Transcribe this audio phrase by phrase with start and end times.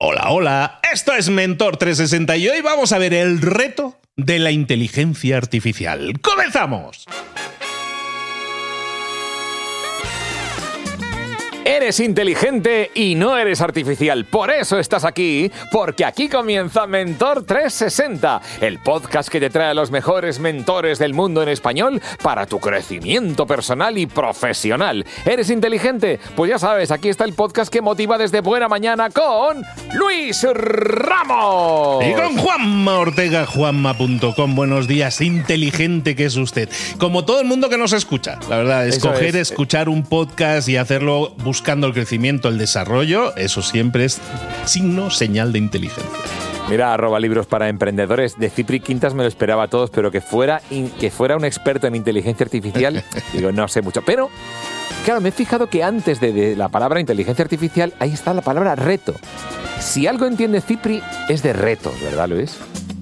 [0.00, 4.52] Hola, hola, esto es Mentor 360 y hoy vamos a ver el reto de la
[4.52, 6.20] inteligencia artificial.
[6.20, 7.04] ¡Comenzamos!
[11.88, 14.26] Eres inteligente y no eres artificial.
[14.26, 19.74] Por eso estás aquí, porque aquí comienza Mentor 360, el podcast que te trae a
[19.74, 25.06] los mejores mentores del mundo en español para tu crecimiento personal y profesional.
[25.24, 26.20] ¿Eres inteligente?
[26.36, 32.04] Pues ya sabes, aquí está el podcast que motiva desde buena mañana con Luis Ramos.
[32.04, 34.54] Y con Juanma Ortega, juanma.com.
[34.54, 36.68] Buenos días, inteligente que es usted.
[36.98, 39.52] Como todo el mundo que nos escucha, la verdad, escoger, es.
[39.52, 44.20] escuchar un podcast y hacerlo buscando el crecimiento, el desarrollo, eso siempre es
[44.64, 46.04] signo, señal de inteligencia.
[46.68, 48.36] Mira, arroba libros para emprendedores.
[48.38, 51.44] De Cipri Quintas me lo esperaba a todos, pero que fuera, in- que fuera un
[51.46, 54.02] experto en inteligencia artificial, digo, no sé mucho.
[54.04, 54.28] Pero,
[55.06, 58.42] claro, me he fijado que antes de, de la palabra inteligencia artificial, ahí está la
[58.42, 59.14] palabra reto.
[59.80, 62.58] Si algo entiende Cipri, es de retos, ¿verdad, Luis?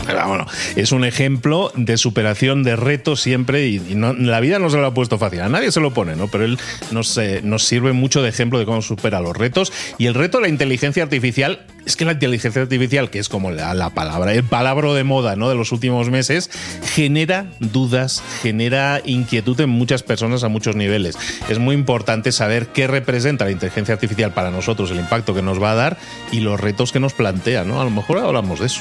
[0.06, 4.86] Bueno, es un ejemplo de superación de retos siempre y, la vida no se lo
[4.86, 5.40] ha puesto fácil.
[5.40, 6.28] A nadie se lo pone, ¿no?
[6.28, 6.58] Pero él
[6.90, 9.72] nos, eh, nos sirve mucho de ejemplo de cómo supera los retos.
[9.98, 13.50] Y el reto de la inteligencia artificial es que la inteligencia artificial, que es como
[13.50, 15.48] la, la palabra, el palabra de moda ¿no?
[15.48, 16.50] de los últimos meses,
[16.94, 21.16] genera dudas, genera inquietud en muchas personas a muchos niveles.
[21.48, 25.62] Es muy importante saber qué representa la inteligencia artificial para nosotros, el impacto que nos
[25.62, 25.98] va a dar
[26.32, 27.80] y los retos que nos plantea, ¿no?
[27.80, 28.80] A lo mejor hablamos de eso.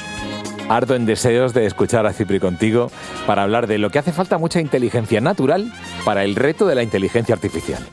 [0.68, 2.90] Harto en deseos de escuchar a Cipri contigo
[3.26, 5.72] para hablar de lo que hace falta mucha inteligencia natural
[6.04, 7.86] para el reto de la inteligencia artificial.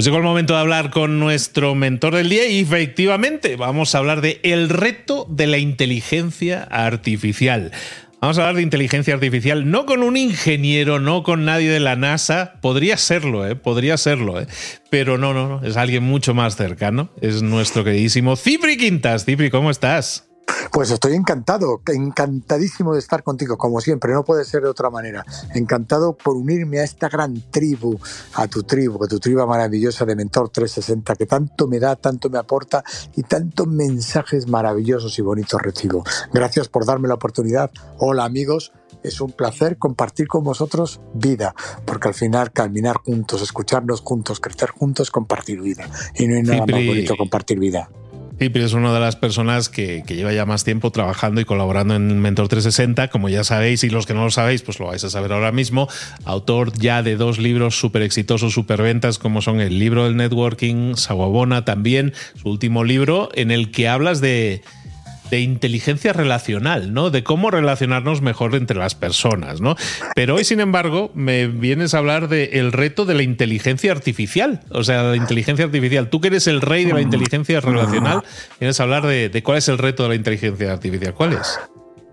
[0.00, 3.98] Pues llegó el momento de hablar con nuestro mentor del día y efectivamente vamos a
[3.98, 7.72] hablar de el reto de la inteligencia artificial.
[8.20, 11.96] Vamos a hablar de inteligencia artificial, no con un ingeniero, no con nadie de la
[11.96, 12.60] NASA.
[12.60, 13.56] Podría serlo, ¿eh?
[13.56, 14.46] Podría serlo, ¿eh?
[14.90, 15.66] Pero no, no, no.
[15.66, 17.10] Es alguien mucho más cercano.
[17.22, 19.24] Es nuestro queridísimo Cipri Quintas.
[19.24, 20.29] Cipri, ¿cómo estás?
[20.72, 25.24] Pues estoy encantado, encantadísimo de estar contigo, como siempre, no puede ser de otra manera.
[25.54, 27.98] Encantado por unirme a esta gran tribu,
[28.34, 32.30] a tu tribu, a tu tribu maravillosa de Mentor 360, que tanto me da, tanto
[32.30, 32.84] me aporta
[33.16, 36.04] y tantos mensajes maravillosos y bonitos recibo.
[36.32, 37.70] Gracias por darme la oportunidad.
[37.98, 38.72] Hola amigos,
[39.02, 41.54] es un placer compartir con vosotros vida,
[41.84, 45.88] porque al final caminar juntos, escucharnos juntos, crecer juntos, compartir vida.
[46.14, 46.74] Y no hay nada Cipri.
[46.74, 47.90] más bonito que compartir vida.
[48.40, 51.94] Cipri es una de las personas que, que lleva ya más tiempo trabajando y colaborando
[51.94, 55.04] en Mentor 360, como ya sabéis, y los que no lo sabéis, pues lo vais
[55.04, 55.88] a saber ahora mismo.
[56.24, 60.94] Autor ya de dos libros súper exitosos, súper ventas, como son el libro del networking,
[60.96, 64.62] Sawabona también, su último libro, en el que hablas de,
[65.30, 67.10] de inteligencia relacional, ¿no?
[67.10, 69.76] De cómo relacionarnos mejor entre las personas, ¿no?
[70.14, 74.60] Pero hoy, sin embargo, me vienes a hablar del reto de la inteligencia artificial.
[74.70, 76.08] O sea, la inteligencia artificial.
[76.10, 78.22] Tú que eres el rey de la inteligencia relacional,
[78.58, 81.14] vienes a hablar de, de cuál es el reto de la inteligencia artificial.
[81.14, 81.58] ¿Cuál es?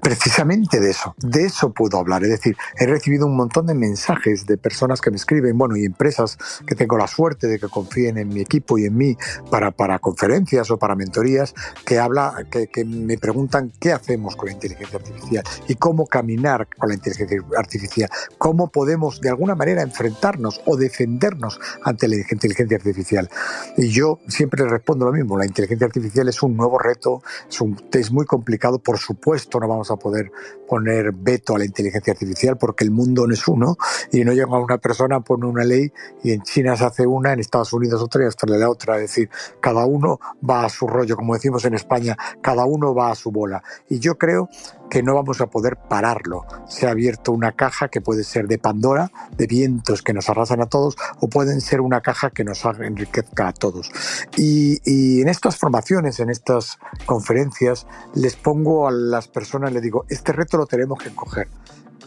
[0.08, 2.24] Precisamente de eso, de eso puedo hablar.
[2.24, 5.84] Es decir, he recibido un montón de mensajes de personas que me escriben, bueno, y
[5.84, 9.18] empresas que tengo la suerte de que confíen en mi equipo y en mí
[9.52, 11.54] para, para conferencias o para mentorías,
[11.86, 16.70] que, habla, que, que me preguntan qué hacemos con la inteligencia artificial y cómo caminar
[16.78, 22.78] con la inteligencia artificial, cómo podemos de alguna manera enfrentarnos o defendernos ante la inteligencia
[22.78, 23.30] artificial.
[23.76, 27.76] Y yo siempre respondo lo mismo, la inteligencia artificial es un nuevo reto, es, un,
[27.92, 30.32] es muy complicado, por supuesto no vamos a poder
[30.68, 33.78] poner veto a la inteligencia artificial porque el mundo no es uno
[34.12, 35.92] y no llega una persona, pone una ley
[36.24, 38.96] y en China se hace una, en Estados Unidos otra y Australia otra.
[38.96, 43.12] Es decir, cada uno va a su rollo, como decimos en España, cada uno va
[43.12, 43.64] a su bola.
[43.90, 44.50] Y yo creo
[44.90, 46.46] que no vamos a poder pararlo.
[46.68, 50.62] Se ha abierto una caja que puede ser de Pandora, de vientos que nos arrasan
[50.62, 53.92] a todos, o pueden ser una caja que nos enriquezca a todos.
[54.36, 60.32] Y, en estas formaciones, en estas conferencias, les pongo a las personas, les digo, este
[60.32, 61.48] reto lo tenemos que coger.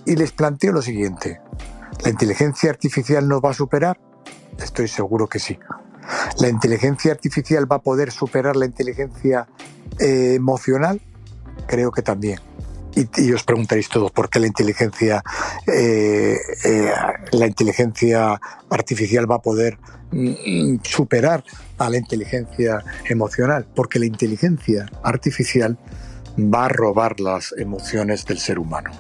[0.06, 1.41] Y les planteo lo siguiente,
[2.02, 4.00] ¿la inteligencia artificial nos va a superar?
[4.58, 5.58] Estoy seguro que sí.
[6.38, 9.47] ¿La inteligencia artificial va a poder superar la inteligencia
[9.98, 11.00] eh, emocional?
[11.66, 12.41] Creo que también.
[12.97, 15.22] Y, os preguntaréis todos por qué la inteligencia,
[15.66, 16.92] eh, eh,
[17.33, 19.78] la inteligencia artificial va a poder
[20.10, 21.45] mm, superar
[21.78, 25.78] a la inteligencia emocional, porque la inteligencia artificial
[26.39, 28.91] va a robar las emociones del ser humano.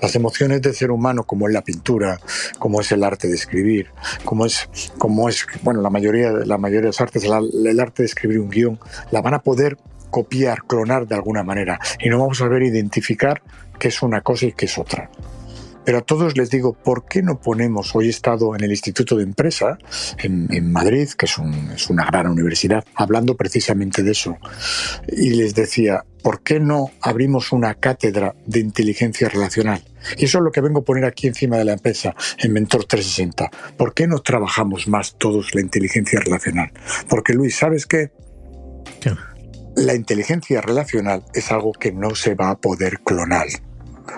[0.00, 2.20] Las emociones del ser humano, como es la pintura,
[2.58, 3.88] como es el arte de escribir,
[4.24, 4.68] como es,
[4.98, 8.50] como es bueno, la mayoría, la mayoría de los artes, el arte de escribir un
[8.50, 8.78] guion,
[9.10, 9.76] la van a poder
[10.10, 13.42] copiar, clonar de alguna manera y no vamos a saber identificar
[13.78, 15.10] qué es una cosa y qué es otra.
[15.84, 17.96] pero a todos les digo, ¿por qué no ponemos?
[17.96, 19.78] Hoy he estado en el Instituto de Empresa
[20.18, 24.36] en, Madrid, que es, una gran universidad, hablando precisamente de eso.
[25.08, 29.82] Y les decía, ¿por qué no abrimos una cátedra de inteligencia relacional?
[30.16, 32.84] Y eso es lo que vengo a poner aquí encima de la empresa, en Mentor
[32.84, 33.50] 360.
[33.76, 36.70] ¿Por qué no trabajamos más todos la inteligencia relacional?
[37.08, 37.86] Porque Luis, ¿sabes?
[37.86, 38.10] ¿Qué?
[39.76, 43.46] La inteligencia relacional es algo que no se va a poder clonar.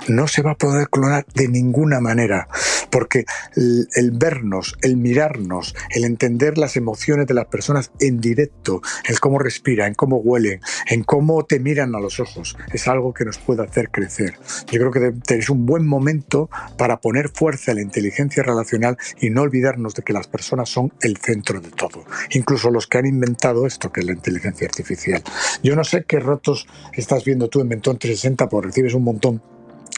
[0.08, 2.48] No se va a poder clonar de ninguna manera,
[2.92, 3.24] porque
[3.56, 9.38] el, vernos, el mirarnos, el entender las emociones de las personas en directo, el cómo
[9.38, 13.38] respiran, en cómo huelen, en cómo te miran a los ojos, es algo que nos
[13.38, 14.34] puede hacer crecer.
[14.70, 19.30] Yo creo que es un buen momento para poner fuerza a la inteligencia relacional y
[19.30, 23.06] no olvidarnos de que las personas son el centro de todo, incluso los que han
[23.06, 25.22] inventado esto que es la inteligencia artificial.
[25.62, 29.42] Yo no sé qué ratos estás viendo tú en Mentón 360, porque recibes un montón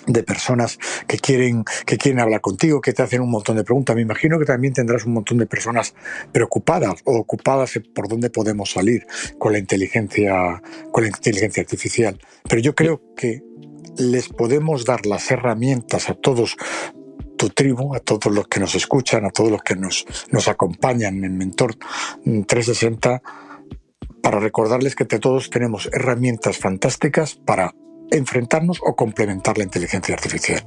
[0.06, 3.96] de personas que quieren, que quieren hablar contigo, que te hacen un montón de preguntas.
[3.96, 5.94] Me imagino que también tendrás un montón de personas
[6.32, 9.06] preocupadas o ocupadas por dónde podemos salir
[9.38, 10.62] con la inteligencia,
[10.92, 12.18] con la inteligencia artificial.
[12.48, 13.42] Pero yo creo que
[13.96, 16.56] les podemos dar las herramientas a todos
[17.36, 21.24] tu tribu, a todos los que nos escuchan, a todos los que nos, nos acompañan
[21.24, 21.76] en Mentor
[22.24, 23.22] 360,
[24.22, 27.74] para recordarles que todos tenemos herramientas fantásticas para
[28.14, 30.64] enfrentarnos o complementar la inteligencia artificial.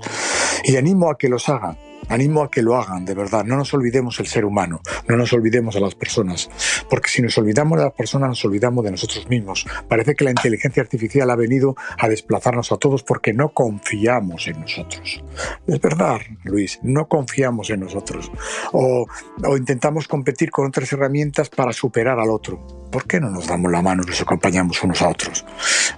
[0.63, 1.77] Y animo a que los hagan,
[2.09, 3.43] animo a que lo hagan, de verdad.
[3.45, 6.49] No nos olvidemos el ser humano, no nos olvidemos a las personas,
[6.89, 9.65] porque si nos olvidamos de las personas nos olvidamos de nosotros mismos.
[9.87, 14.61] Parece que la inteligencia artificial ha venido a desplazarnos a todos porque no confiamos en
[14.61, 15.23] nosotros.
[15.67, 18.31] Es verdad, Luis, no confiamos en nosotros.
[18.71, 19.07] O,
[19.43, 22.77] o intentamos competir con otras herramientas para superar al otro.
[22.91, 25.45] ¿por qué no nos damos la mano y nos acompañamos unos a otros?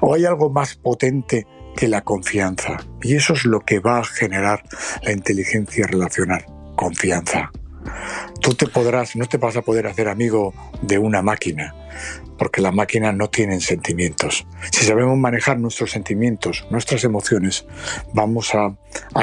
[0.01, 1.47] ¿O hay algo más potente
[1.79, 2.77] que la confianza?
[3.01, 4.63] Y eso es lo que va a generar
[5.01, 6.45] la inteligencia relacional,
[6.75, 7.51] confianza.
[8.41, 11.75] Tú te podrás, no te vas a poder hacer amigo de una máquina,
[12.37, 14.47] porque las máquinas no tienen sentimientos.
[14.71, 17.65] Si sabemos manejar nuestros sentimientos, nuestras emociones,
[18.13, 18.75] vamos a,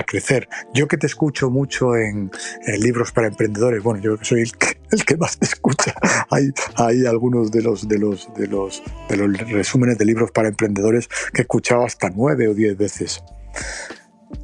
[0.07, 0.49] crecer.
[0.75, 2.31] Yo que te escucho mucho en,
[2.79, 5.95] libros para emprendedores, bueno, yo que soy el que, más te escucha.
[6.31, 10.49] Hay, hay algunos de los, de, los, de, los, de los resúmenes de libros para
[10.49, 13.23] emprendedores que he escuchado hasta nueve o diez veces.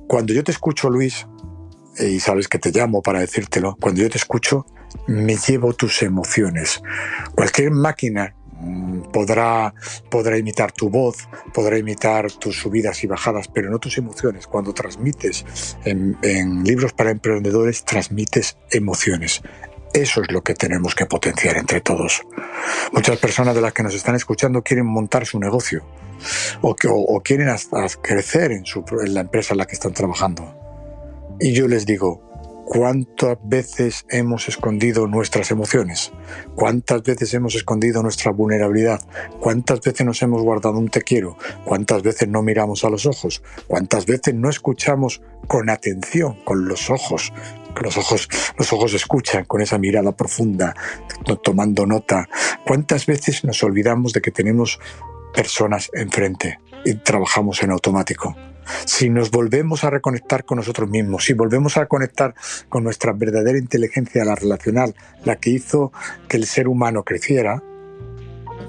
[0.09, 1.27] Cuando yo te escucho, Luis,
[1.99, 4.67] y sabes que te llamo para decírtelo, cuando yo te escucho,
[5.07, 6.83] me llevo tus emociones.
[7.35, 9.75] Cualquier máquina mm, podrá,
[10.11, 14.47] podrá imitar tu voz, podrá imitar tus subidas y bajadas, pero no tus emociones.
[14.47, 15.45] Cuando transmites
[15.85, 19.43] en, libros para emprendedores, transmites emociones.
[19.93, 22.23] Eso es lo que tenemos que potenciar entre todos.
[22.93, 25.85] Muchas personas de las que nos están escuchando quieren montar su negocio
[26.63, 27.55] o, o, quieren
[28.01, 30.62] crecer en, su, en la empresa en la que están trabajando.
[31.43, 32.23] Y yo les digo,
[32.65, 36.13] ¿Cuántas veces hemos escondido nuestras emociones?
[36.55, 39.03] ¿Cuántas veces hemos escondido nuestra vulnerabilidad?
[39.41, 41.37] ¿Cuántas veces nos hemos guardado un te quiero?
[41.67, 43.43] ¿Cuántas veces no miramos a los ojos?
[43.67, 47.33] ¿Cuántas veces no escuchamos con atención, con los ojos?
[47.83, 50.75] Los ojos, los ojos escuchan con esa mirada profunda,
[51.43, 52.27] tomando nota.
[52.67, 54.79] ¿Cuántas veces nos olvidamos de que tenemos
[55.35, 58.35] personas enfrente y trabajamos en automático?
[58.85, 62.35] Si nos volvemos a reconectar con nosotros mismos, si volvemos a conectar
[62.69, 64.95] con nuestra verdadera inteligencia, la relacional,
[65.25, 65.93] la que hizo
[66.29, 67.63] que el ser humano creciera,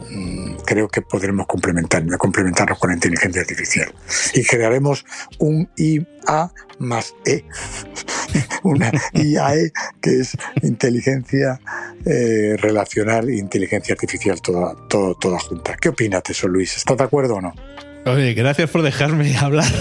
[0.09, 3.93] mm, creo que podremos complementarnos, complementarnos con la inteligencia artificial.
[4.33, 5.05] Y crearemos
[5.39, 7.45] un IA más E,
[8.63, 9.71] una IAE
[10.01, 11.59] que es inteligencia
[12.05, 15.75] eh, relacional e inteligencia artificial toda, toda junta.
[15.77, 16.77] ¿Qué opinas de eso, Luis?
[16.77, 17.53] ¿Estás de acuerdo o no?
[18.05, 19.71] Oye, gracias por dejarme hablar.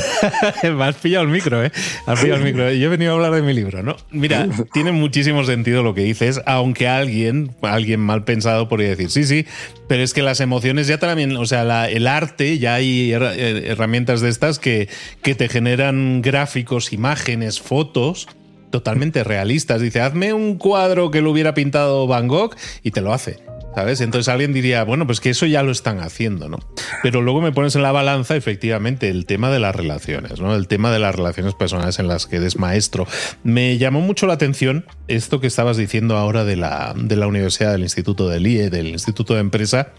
[0.62, 1.72] Me has pillado el micro, ¿eh?
[2.06, 2.70] Has pillado el micro.
[2.70, 3.96] Yo he venido a hablar de mi libro, ¿no?
[4.10, 9.24] Mira, tiene muchísimo sentido lo que dices, aunque alguien, alguien mal pensado podría decir, sí,
[9.24, 9.46] sí,
[9.88, 14.20] pero es que las emociones ya también, o sea, el arte, ya hay eh, herramientas
[14.20, 14.88] de estas que,
[15.22, 18.28] que te generan gráficos, imágenes, fotos
[18.70, 19.80] totalmente realistas.
[19.80, 23.51] Dice, hazme un cuadro que lo hubiera pintado Van Gogh y te lo hace.
[23.74, 24.02] ¿Sabes?
[24.02, 26.58] Entonces alguien diría, bueno, pues que eso ya lo están haciendo, ¿no?
[27.02, 30.54] Pero luego me pones en la balanza, efectivamente, el tema de las relaciones, ¿no?
[30.54, 33.06] El tema de las relaciones personales en las que eres maestro.
[33.44, 37.72] Me llamó mucho la atención esto que estabas diciendo ahora de la, de la Universidad,
[37.72, 39.92] del Instituto del IE, del Instituto de Empresa,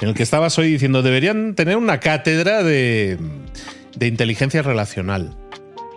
[0.00, 3.18] en el que estabas hoy diciendo, deberían tener una cátedra de,
[3.94, 5.36] de inteligencia relacional.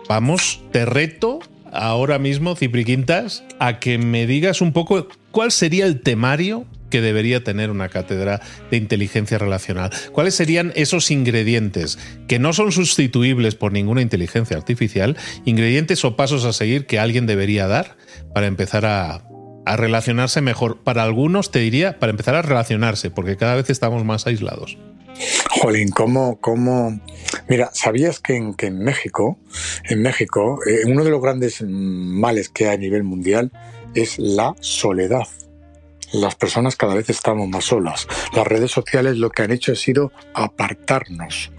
[0.06, 1.38] Vamos, te reto
[1.72, 7.00] ahora mismo, Cipri Quintas, a que me digas un poco cuál sería el temario que
[7.00, 9.90] debería tener una cátedra de inteligencia relacional.
[10.12, 16.44] ¿Cuáles serían esos ingredientes que no son sustituibles por ninguna inteligencia artificial, ingredientes o pasos
[16.44, 17.96] a seguir que alguien debería dar
[18.34, 19.24] para empezar a,
[19.64, 20.82] relacionarse mejor?
[20.84, 24.76] Para algunos te diría, para empezar a relacionarse, porque cada vez estamos más aislados.
[25.48, 27.00] Jolín, ¿cómo, cómo?
[27.48, 29.38] Mira, ¿sabías que en, en México,
[29.88, 33.50] en México, eh, uno de los grandes males que hay a nivel mundial
[33.94, 35.26] es la soledad?
[36.12, 38.06] Las personas cada vez estamos más solas.
[38.34, 41.52] Las redes sociales lo que han hecho ha sido apartarnos.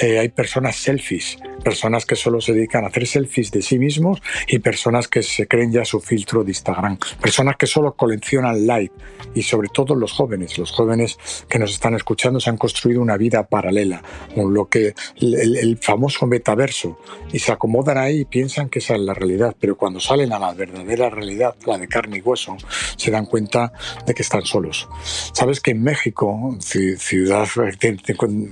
[0.00, 4.22] Eh, hay personas selfies, personas que solo se dedican a hacer selfies de sí mismos
[4.48, 6.98] y personas que se creen ya su filtro de Instagram.
[7.20, 8.94] Personas que solo coleccionan like
[9.34, 10.58] y sobre todo los jóvenes.
[10.58, 14.02] Los jóvenes que nos están escuchando se han construido una vida paralela,
[14.34, 16.98] con lo que el, el famoso metaverso
[17.32, 20.38] y se acomodan ahí y piensan que esa es la realidad, pero cuando salen a
[20.38, 22.56] la verdadera realidad, la de carne y hueso,
[22.96, 23.72] se dan cuenta
[24.04, 24.88] de que están solos.
[25.32, 27.46] Sabes que en México, ciudad,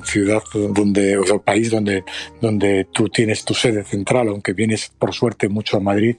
[0.05, 2.05] ciudad donde, o país donde,
[2.41, 6.17] donde tú tienes tu sede central, aunque vienes por suerte mucho a Madrid,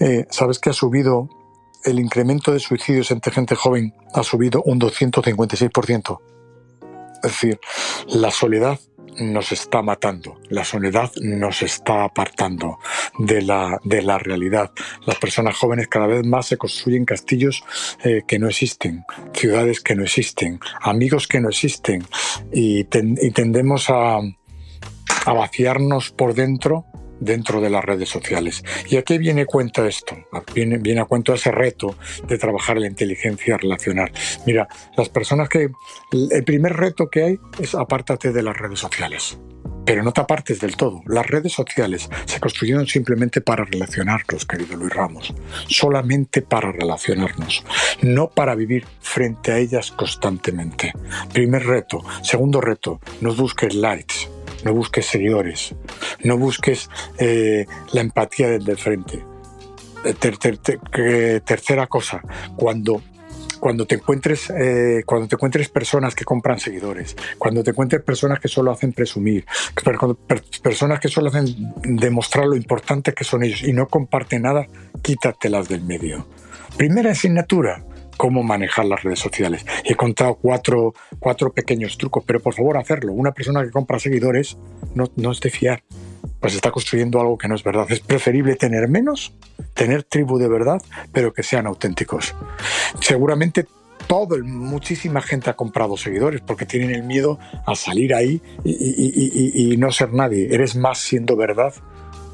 [0.00, 1.28] eh, sabes que ha subido
[1.84, 6.20] el incremento de suicidios entre gente joven ha subido un 256%.
[7.22, 7.60] Es decir,
[8.08, 8.78] la soledad
[9.18, 12.78] nos está matando, la soledad nos está apartando
[13.18, 14.72] de la, de la realidad.
[15.06, 17.64] Las personas jóvenes cada vez más se construyen castillos
[18.04, 22.04] eh, que no existen, ciudades que no existen, amigos que no existen
[22.52, 26.86] y, tendemos a, a vaciarnos por dentro
[27.20, 28.64] dentro de las redes sociales.
[28.88, 30.16] ¿Y a qué viene cuenta esto?
[30.54, 34.12] Viene, viene a cuento ese reto de trabajar la inteligencia relacional.
[34.46, 35.70] Mira, las personas que...
[36.12, 39.38] El primer reto que hay es apártate de las redes sociales.
[39.84, 41.02] Pero no te apartes del todo.
[41.06, 45.34] Las redes sociales se construyeron simplemente para relacionarnos, querido Luis Ramos.
[45.68, 47.64] Solamente para relacionarnos.
[48.00, 50.92] No para vivir frente a ellas constantemente.
[51.32, 52.02] Primer reto.
[52.22, 53.00] Segundo reto.
[53.20, 54.33] No busques likes
[54.64, 55.74] no busques seguidores,
[56.22, 59.24] no busques eh, la empatía del de frente.
[60.04, 62.22] Eh, tercera cosa,
[62.56, 63.02] cuando
[63.60, 68.38] cuando te encuentres eh, cuando te encuentres personas que compran seguidores, cuando te encuentres personas
[68.38, 69.46] que solo hacen presumir,
[70.62, 71.46] personas que solo hacen
[71.82, 74.66] demostrar lo importante que son ellos y no comparten nada,
[75.00, 76.26] quítatelas del medio.
[76.76, 77.82] Primera asignatura,
[78.16, 79.64] cómo manejar las redes sociales.
[79.84, 83.12] He contado cuatro, cuatro pequeños trucos, pero por favor hacerlo.
[83.12, 84.56] Una persona que compra seguidores
[84.94, 85.82] no, no es de fiar,
[86.40, 87.86] pues está construyendo algo que no es verdad.
[87.88, 89.34] Es preferible tener menos,
[89.74, 90.80] tener tribu de verdad,
[91.12, 92.34] pero que sean auténticos.
[93.00, 93.66] Seguramente
[94.06, 99.76] todo, muchísima gente ha comprado seguidores porque tienen el miedo a salir ahí y, y
[99.76, 100.48] no ser nadie.
[100.52, 101.72] Eres más siendo verdad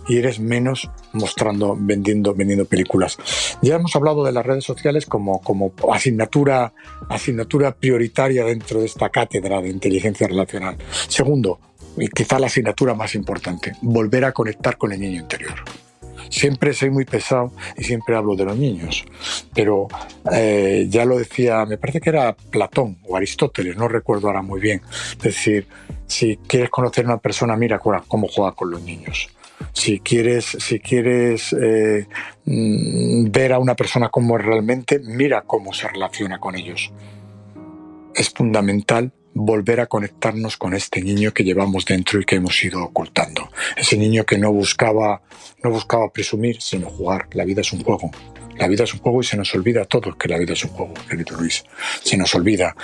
[0.09, 3.19] y eres menos mostrando, vendiendo, vendiendo películas.
[3.63, 6.73] Ya hemos hablado de las redes sociales como, como asignatura,
[7.09, 10.77] asignatura prioritaria dentro de esta cátedra de inteligencia relacional.
[11.09, 11.59] Segundo,
[11.97, 15.55] y quizá la asignatura más importante, volver a conectar con el niño interior.
[16.29, 19.05] Siempre soy muy pesado y siempre hablo de los niños,
[19.53, 19.89] pero
[20.33, 24.61] eh, ya lo decía, me parece que era Platón o Aristóteles, no recuerdo ahora muy
[24.61, 24.81] bien.
[25.17, 25.67] Es decir,
[26.07, 29.29] si quieres conocer a una persona, mira cómo juega con los niños
[29.73, 32.07] si quieres, si quieres eh,
[32.45, 36.93] mm, ver a una persona como es realmente, mira cómo se relaciona con ellos.
[38.15, 42.83] Es fundamental volver a conectarnos con este niño que llevamos dentro y que hemos ido
[42.83, 43.51] ocultando.
[43.77, 45.23] Ese niño que no buscaba,
[45.63, 47.29] no buscaba presumir, sino jugar.
[47.33, 48.11] La vida es un juego.
[48.61, 50.63] La vida es un juego y se nos olvida a todos que la vida es
[50.65, 51.65] un juego, querido Luis.
[52.03, 52.77] Se nos olvida.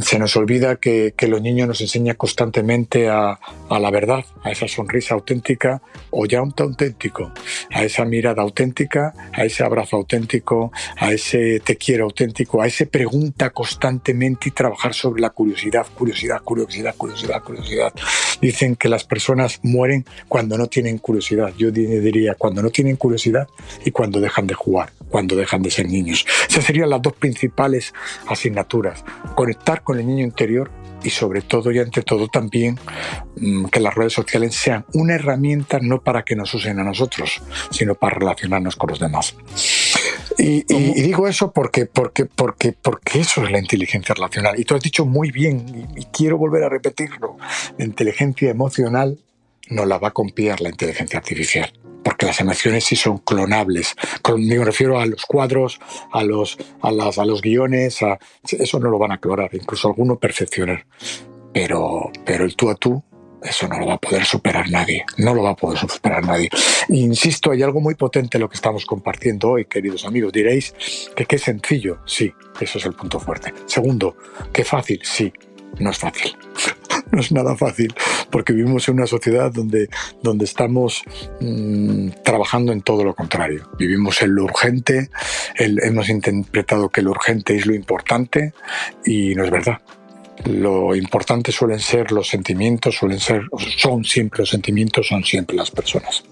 [0.00, 3.38] Se nos olvida que, que los niños nos enseñan constantemente a,
[3.68, 7.30] a, la verdad, a esa sonrisa auténtica o ya un auténtico,
[7.70, 12.86] a esa mirada auténtica, a ese abrazo auténtico, a ese te quiero auténtico, a ese
[12.86, 17.92] pregunta constantemente y trabajar sobre la curiosidad, curiosidad, curiosidad, curiosidad, curiosidad.
[18.42, 21.54] Dicen que las personas mueren cuando no tienen curiosidad.
[21.56, 23.48] Yo diría cuando no tienen curiosidad
[23.84, 26.26] y cuando dejan de jugar cuando dejan de ser niños.
[26.48, 27.92] Esas serían las dos principales
[28.26, 29.04] asignaturas.
[29.36, 30.70] Conectar con el niño interior
[31.04, 32.78] y sobre todo y ante todo también
[33.36, 37.42] mm, que las redes sociales sean una herramienta no para que nos usen a nosotros,
[37.70, 39.36] sino para relacionarnos con los demás.
[40.38, 40.62] Y,
[41.02, 44.58] digo eso porque, porque, porque, porque eso es la inteligencia relacional.
[44.58, 47.36] Y tú has dicho muy bien, y, y quiero volver a repetirlo,
[47.78, 49.18] la inteligencia emocional
[49.68, 51.72] no la va a copiar la inteligencia artificial
[52.02, 53.94] porque las emociones sí son clonables.
[54.36, 55.80] Me refiero a los cuadros,
[56.12, 58.00] a los, a las, a los guiones,
[58.50, 60.84] eso no lo van a clonar, incluso alguno perfeccionar.
[61.52, 63.02] Pero, pero el tú a tú
[63.44, 66.48] eso no lo va a poder superar nadie, no lo va a poder superar nadie.
[66.88, 70.32] Insisto, hay algo muy potente en lo que estamos compartiendo hoy, queridos amigos.
[70.32, 70.74] Diréis
[71.16, 73.52] que qué sencillo, sí, eso es el punto fuerte.
[73.66, 74.16] Segundo,
[74.52, 75.32] qué fácil, sí,
[75.78, 76.36] no es fácil.
[77.12, 77.94] no es nada fácil,
[78.30, 79.88] porque vivimos en una sociedad donde,
[80.22, 81.02] donde estamos
[81.40, 83.68] mm, trabajando en todo lo contrario.
[83.78, 85.10] Vivimos en lo urgente,
[85.56, 88.54] hemos interpretado que lo urgente es lo importante
[89.04, 89.80] y no es verdad
[90.46, 93.42] lo importante suelen ser los sentimientos, suelen ser,
[93.78, 96.24] son siempre los sentimientos, son siempre las personas.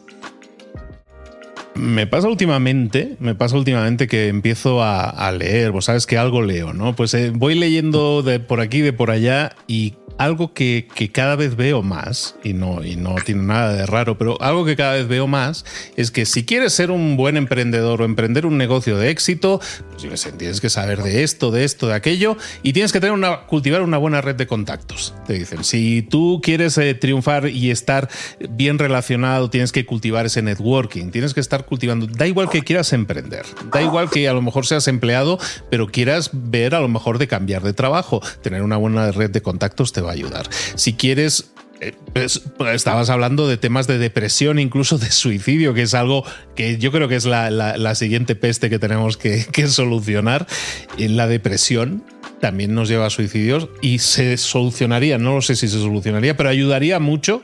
[1.74, 6.72] Me pasa últimamente, me pasa últimamente que empiezo a, leer, vos sabes que algo leo,
[6.72, 6.94] ¿no?
[6.94, 11.56] Pues eh, voy leyendo de por aquí, de por allá y algo que, cada vez
[11.56, 15.08] veo más, y no, y no tiene nada de raro, pero algo que cada vez
[15.08, 15.64] veo más
[15.96, 19.62] es que si quieres ser un buen emprendedor o emprender un negocio de éxito,
[19.98, 23.46] pues tienes que saber de esto, de esto, de aquello, y tienes que tener una,
[23.46, 25.14] cultivar una buena red de contactos.
[25.26, 28.10] Te dicen, si tú quieres eh, triunfar y estar
[28.50, 32.06] bien relacionado, tienes que cultivar ese networking, tienes que estar cultivando.
[32.06, 35.38] Da igual que quieras emprender, da igual que a lo mejor seas empleado,
[35.70, 39.40] pero quieras ver a lo mejor de cambiar de trabajo, tener una buena red de
[39.40, 40.48] contactos te va ayudar.
[40.74, 45.94] Si quieres eh, pues, estabas hablando de temas de depresión, incluso de suicidio, que es
[45.94, 46.24] algo
[46.54, 50.46] que yo creo que es la, siguiente peste que tenemos que, que, solucionar.
[50.98, 52.04] La depresión
[52.40, 56.48] también nos lleva a suicidios y se solucionaría, no lo sé si se solucionaría, pero
[56.48, 57.42] ayudaría mucho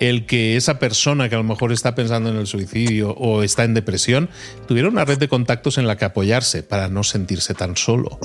[0.00, 3.64] el que esa persona que a lo mejor está pensando en el suicidio o está
[3.64, 4.28] en depresión
[4.66, 8.18] tuviera una red de contactos en la que apoyarse para no sentirse tan solo.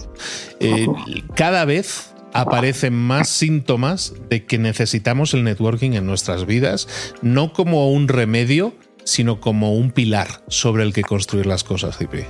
[0.60, 0.88] Eh,
[1.36, 6.88] cada vez aparecen más síntomas de que necesitamos el networking en nuestras vidas,
[7.22, 8.74] no como un remedio,
[9.06, 12.26] sino como un pilar sobre el que construir las cosas, Cipri.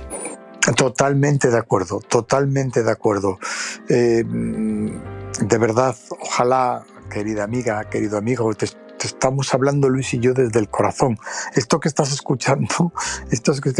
[0.76, 3.38] Totalmente de acuerdo, totalmente de acuerdo.
[3.88, 8.66] Eh, de verdad, ojalá, querida amiga, querido amigo, te,
[9.02, 11.18] estamos hablando Luis y yo desde el corazón.
[11.54, 12.92] Esto que estás escuchando,
[13.30, 13.72] esto es que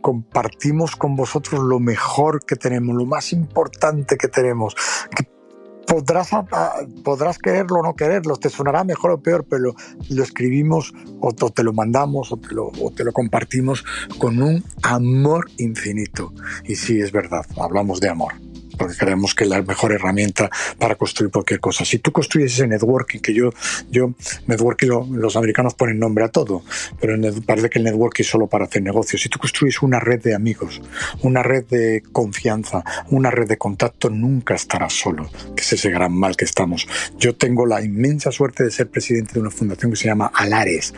[0.00, 4.74] compartimos con vosotros lo mejor que tenemos, lo más importante que tenemos,
[5.86, 6.30] podrás,
[7.04, 9.74] podrás quererlo o no quererlo, te sonará mejor o peor, pero
[10.08, 13.84] lo, escribimos o, te lo mandamos o te lo, o te lo compartimos
[14.18, 16.32] con un amor infinito.
[16.64, 18.45] Y sí, es verdad, hablamos de amor
[18.76, 21.84] porque creemos que es la mejor herramienta para construir cualquier cosa.
[21.84, 23.50] Si tú construyes ese networking, que yo,
[23.90, 24.12] yo
[24.46, 26.62] networking, los americanos ponen nombre a todo,
[27.00, 29.22] pero parece que el networking es solo para hacer negocios.
[29.22, 30.80] Si tú construyes una red de amigos,
[31.22, 36.12] una red de confianza, una red de contacto, nunca estarás solo, que es ese gran
[36.12, 36.86] mal que estamos.
[37.18, 40.94] Yo tengo la inmensa suerte de ser presidente de una fundación que se llama Alares.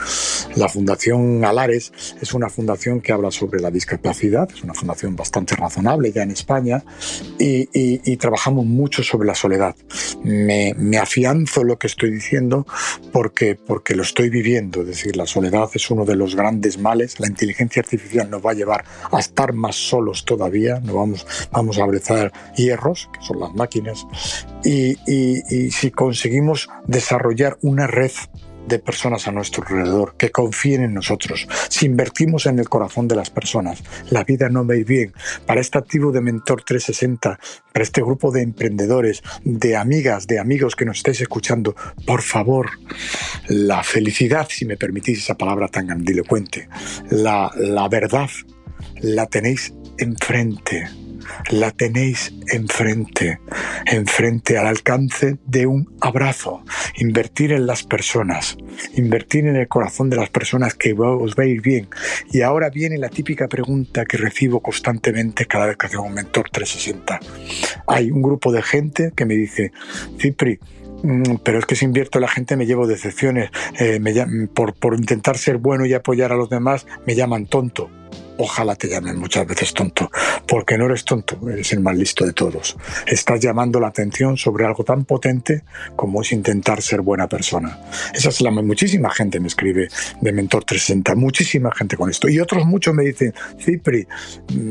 [0.56, 5.56] La Fundación Alares es una fundación que habla sobre la discapacidad, es una fundación bastante
[5.56, 6.84] razonable ya en España,
[7.72, 9.74] y, trabajamos mucho sobre la soledad.
[10.24, 12.66] Me, me, afianzo lo que estoy diciendo
[13.12, 14.80] porque, porque lo estoy viviendo.
[14.82, 17.20] Es decir, la soledad es uno de los grandes males.
[17.20, 20.80] La inteligencia artificial nos va a llevar a estar más solos todavía.
[20.80, 24.06] Nos vamos, vamos a abrazar hierros, que son las máquinas.
[24.64, 28.12] y si conseguimos desarrollar una red
[28.68, 31.48] de personas a nuestro alrededor que confíen en nosotros.
[31.68, 35.12] Si invertimos en el corazón de las personas, la vida no ir bien.
[35.46, 37.38] Para este activo de Mentor 360,
[37.72, 41.74] para este grupo de emprendedores, de amigas, de amigos que nos estáis escuchando,
[42.06, 42.70] por favor,
[43.48, 46.68] la felicidad, si me permitís esa palabra tan grandilocuente,
[47.10, 48.28] la, la verdad,
[49.00, 50.88] la tenéis enfrente
[51.50, 53.40] la tenéis enfrente,
[53.86, 56.62] enfrente al alcance de un abrazo.
[56.96, 58.56] Invertir en las personas,
[58.94, 61.88] invertir en el corazón de las personas que os va a ir bien.
[62.32, 66.50] Y ahora viene la típica pregunta que recibo constantemente cada vez que hago un mentor
[66.50, 67.20] 360.
[67.86, 69.72] Hay un grupo de gente que me dice,
[70.18, 70.58] Cipri,
[71.02, 73.50] mm, pero es que si invierto en la gente me llevo decepciones.
[73.78, 74.00] Eh,
[74.54, 77.90] por, por intentar ser bueno y apoyar a los demás me llaman tonto
[78.38, 80.10] ojalá te llamen muchas veces tonto,
[80.46, 82.76] porque no eres tonto, eres el más listo de todos.
[83.06, 85.64] Estás llamando la atención sobre algo tan potente
[85.96, 87.78] como es intentar ser buena persona.
[88.14, 89.88] Esa es la muchísima gente me escribe
[90.20, 92.28] de Mentor 360, muchísima gente con esto.
[92.28, 94.06] Y otros muchos me dicen, Cipri,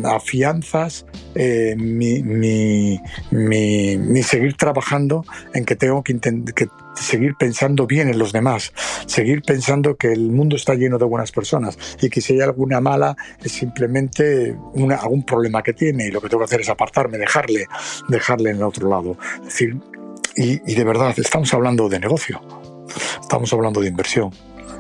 [0.04, 3.00] afianzas eh, mi, mi,
[3.32, 6.20] mi, seguir trabajando en que tengo que,
[6.56, 6.68] que
[7.04, 8.74] seguir pensando bien en los demás,
[9.06, 12.82] seguir pensando que el mundo está lleno de buenas personas y que si hay alguna
[12.82, 16.70] mala es simplemente una, algún problema que tiene y lo que tengo que hacer es
[16.70, 17.68] apartarme, dejarle,
[18.08, 19.18] dejarle en el otro lado.
[19.44, 19.78] decir,
[20.36, 22.40] y, de verdad, estamos hablando de negocio,
[23.22, 24.32] estamos hablando de inversión.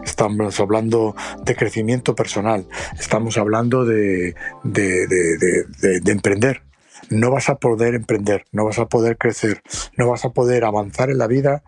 [0.06, 2.66] Estamos hablando de crecimiento personal,
[2.98, 6.62] estamos hablando de, de emprender,
[7.10, 9.62] no vas a poder emprender, no vas a poder crecer,
[9.98, 11.64] no vas a poder avanzar en la vida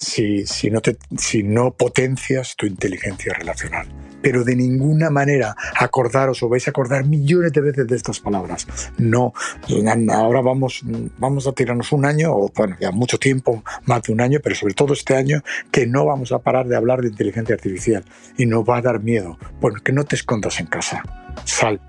[0.00, 0.96] si, si, no te,
[1.76, 3.86] potencias tu inteligencia relacional.
[4.22, 8.66] Pero de ninguna manera acordaros o vais a acordar millones de veces de estas palabras.
[8.98, 9.32] No,
[10.10, 10.82] ahora vamos,
[11.18, 14.54] vamos a tirarnos un año, o bueno, ya mucho tiempo, más de un año, pero
[14.54, 18.04] sobre todo este año, que no vamos a parar de hablar de inteligencia artificial
[18.36, 19.38] y nos va a dar miedo.
[19.60, 21.02] Bueno, que no te escondas en casa.
[21.44, 21.80] Sal,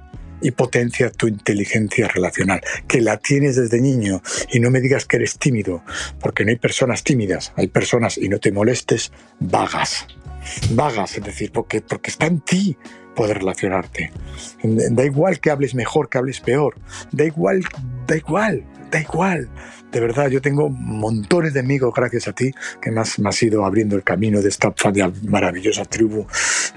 [0.41, 5.17] y potencia tu inteligencia relacional, que la tienes desde niño y no me digas que
[5.17, 5.84] eres tímido,
[6.19, 10.08] porque no hay personas tímidas, hay personas, y no te molestes, vagas.
[10.71, 12.77] Vagas, es decir, porque, porque está en ti
[13.15, 14.12] poder relacionarte.
[14.63, 16.75] Da igual que hables mejor, que hables peor,
[17.12, 17.63] da igual,
[18.08, 19.49] da igual, da igual
[19.91, 22.51] de verdad, yo tengo montones de amigos gracias a ti
[22.82, 24.73] que me has, ido abriendo el camino de esta
[25.23, 26.25] maravillosa tribu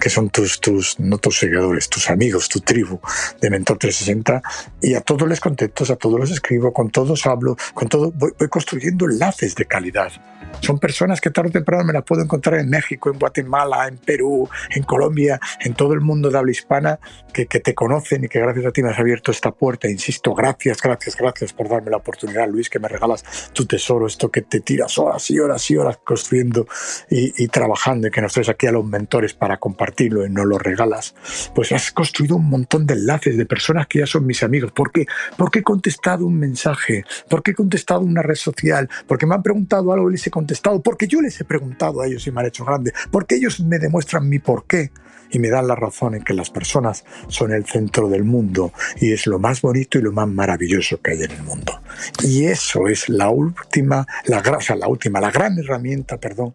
[0.01, 3.01] que son tus, tus, no tus seguidores, tus amigos, tu tribu
[3.41, 4.43] de Mentor 360.
[4.83, 8.33] Y a todos les contesto, a todos los escribo, con todos hablo, con todo voy,
[8.39, 10.13] voy construyendo enlaces de calidad.
[10.61, 13.99] Son personas que tarde o temprano me las puedo encontrar en México, en Guatemala, en
[13.99, 16.99] Perú, en Colombia, en todo el mundo de habla hispana,
[17.33, 19.89] que, que te conocen y que gracias a ti me has abierto esta puerta.
[19.89, 23.04] Insisto, gracias, gracias, gracias por darme la oportunidad, Luis, que me regalas
[23.53, 26.67] tu tesoro, esto que te tiras horas y horas y horas construyendo
[27.11, 30.59] y, trabajando y que nos traes aquí a los mentores para compartirlo y no lo
[30.59, 31.15] regalas.
[31.55, 34.73] Pues has construido un montón de enlaces de personas que ya son mis amigos.
[34.73, 35.07] ¿Por qué?
[35.37, 39.93] Porque he contestado un mensaje, porque he contestado una red social, porque me han preguntado
[39.93, 42.47] algo y les he contestado, porque yo les he preguntado a ellos y me han
[42.47, 44.91] hecho grande, porque ellos me demuestran mi porqué
[45.35, 49.13] y me dan la razón en que las personas son el centro del mundo y
[49.13, 51.81] es lo más bonito y lo más maravilloso que hay en el mundo.
[52.23, 56.55] Y eso es la última, la, o la última, la gran herramienta, perdón,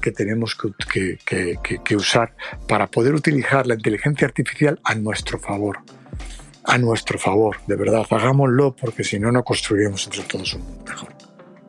[0.00, 1.18] que tenemos que,
[1.84, 2.34] que usar
[2.66, 5.78] para poder utilizar la inteligencia artificial a nuestro favor
[6.66, 10.84] a nuestro favor, de verdad, hagámoslo porque si no, no construiremos entre todos un mundo
[10.86, 11.23] mejor.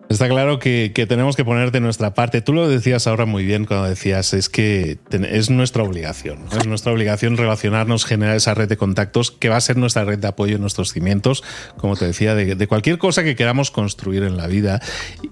[0.10, 2.42] Está claro que, tenemos que poner de nuestra parte.
[2.42, 6.46] Tú lo decías ahora muy bien cuando decías, es que es nuestra obligación.
[6.58, 10.20] Es nuestra obligación relacionarnos, generar esa red de contactos que va a ser nuestra red
[10.20, 11.44] de apoyo nuestros cimientos,
[11.78, 14.80] como te decía, de, cualquier cosa que queramos construir en la vida.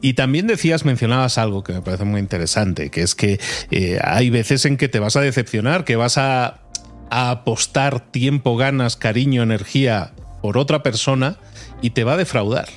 [0.02, 3.40] Y también decías, mencionabas algo que me parece muy interesante, que es que
[3.72, 6.62] eh, hay veces en que te vas a decepcionar, que vas a
[7.10, 11.38] apostar tiempo, ganas, cariño, energía por otra persona
[11.82, 12.68] y te va a defraudar.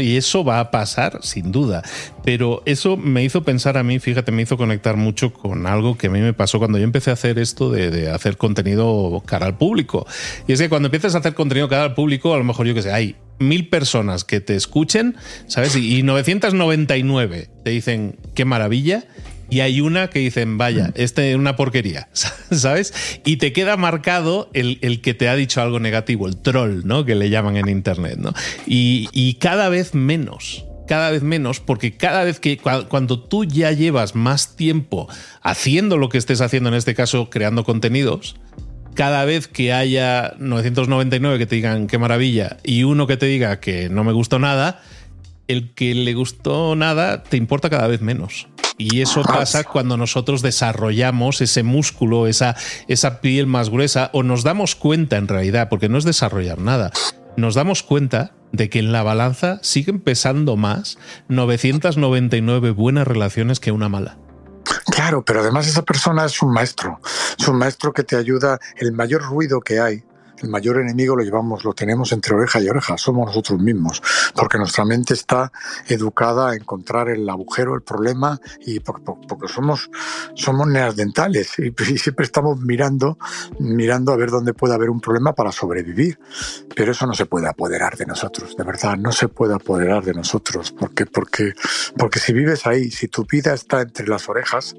[0.00, 1.82] Y eso va a pasar sin duda.
[2.24, 6.08] Pero eso me hizo pensar a mí, fíjate, me hizo conectar mucho con algo que
[6.08, 9.56] a mí me pasó cuando yo empecé a hacer esto de, hacer contenido cara al
[9.56, 10.06] público.
[10.46, 12.74] Y es que cuando empiezas a hacer contenido cara al público, a lo mejor yo
[12.74, 15.76] que sé, hay mil personas que te escuchen, ¿sabes?
[15.76, 19.04] Y 999 te dicen qué maravilla
[19.48, 22.08] y hay una que dicen, vaya, este es una porquería,
[22.50, 23.20] ¿sabes?
[23.24, 27.04] Y te queda marcado el, que te ha dicho algo negativo, el troll, ¿no?
[27.04, 28.32] Que le llaman en Internet, ¿no?
[28.66, 34.14] Y, cada vez menos, cada vez menos, porque cada vez que cuando tú ya llevas
[34.14, 35.08] más tiempo
[35.42, 38.36] haciendo lo que estés haciendo, en este caso creando contenidos,
[38.94, 43.60] cada vez que haya 999 que te digan qué maravilla y uno que te diga
[43.60, 44.80] que no me gustó nada,
[45.48, 48.48] el que le gustó nada te importa cada vez menos.
[48.78, 52.56] Y eso pasa cuando nosotros desarrollamos ese músculo, esa,
[52.88, 56.92] esa piel más gruesa, o nos damos cuenta en realidad, porque no es desarrollar nada,
[57.36, 63.72] nos damos cuenta de que en la balanza siguen pesando más 999 buenas relaciones que
[63.72, 64.18] una mala.
[64.90, 67.00] Claro, pero además esa persona es un maestro,
[67.38, 70.04] es un maestro que te ayuda, el mayor ruido que hay
[70.42, 74.02] el mayor enemigo lo llevamos, lo tenemos entre oreja y oreja, somos nosotros mismos,
[74.34, 75.52] porque nuestra mente está
[75.88, 79.90] educada a encontrar el agujero, el problema, y porque, somos,
[80.34, 83.18] somos neandertales y, y, siempre estamos mirando,
[83.58, 86.18] mirando a ver dónde puede haber un problema para sobrevivir.
[86.74, 90.14] Pero eso no se puede apoderar de nosotros, de verdad, no se puede apoderar de
[90.14, 91.54] nosotros, porque, porque,
[91.96, 94.74] porque si vives ahí, si tu vida está entre las orejas,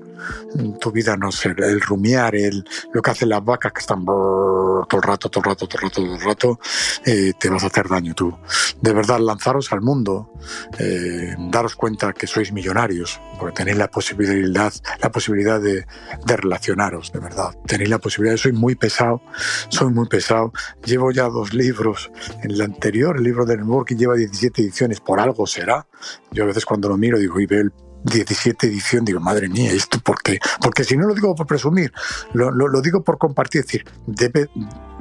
[0.79, 4.87] tu vida no sé, el rumiar, el, lo que hacen las vacas que están todo
[4.91, 6.59] el rato, todo el rato, todo el rato, todo el rato,
[7.05, 8.35] eh, te vas a hacer daño tú.
[8.81, 10.31] De verdad, lanzaros al mundo,
[10.79, 15.85] eh, daros cuenta que sois millonarios, porque tenéis la posibilidad, la posibilidad de,
[16.25, 17.55] de relacionaros, de verdad.
[17.65, 19.21] Tenéis la posibilidad, soy muy pesado,
[19.69, 20.53] soy muy pesado.
[20.83, 22.11] Llevo ya dos libros.
[22.43, 25.87] En el anterior, el libro de networking lleva 17 ediciones, por algo será.
[26.31, 27.71] Yo a veces cuando lo miro digo, y veo el
[28.03, 30.39] 17 edición, digo, madre mía, ¿esto por qué?
[30.61, 31.91] Porque si no lo digo por presumir,
[32.33, 34.49] lo, lo, lo digo por compartir, es decir, debe,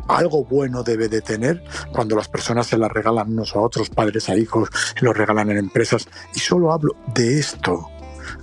[0.09, 4.29] algo bueno debe de tener cuando las personas se las regalan unos a otros, padres
[4.29, 4.69] a hijos,
[5.01, 6.09] y lo regalan en empresas.
[6.35, 7.89] Y solo hablo de esto,